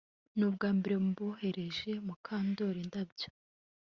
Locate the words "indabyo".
2.85-3.27